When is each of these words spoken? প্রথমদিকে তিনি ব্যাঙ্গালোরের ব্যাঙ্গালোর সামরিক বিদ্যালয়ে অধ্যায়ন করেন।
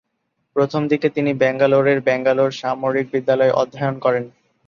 প্রথমদিকে 0.55 1.07
তিনি 1.09 1.31
ব্যাঙ্গালোরের 1.33 1.99
ব্যাঙ্গালোর 2.01 2.51
সামরিক 2.61 3.05
বিদ্যালয়ে 3.13 3.57
অধ্যায়ন 3.61 3.95
করেন। 3.99 4.23